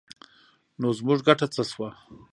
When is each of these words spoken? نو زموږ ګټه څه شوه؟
نو 0.79 0.87
زموږ 0.99 1.19
ګټه 1.27 1.47
څه 1.53 1.63
شوه؟ 1.71 1.89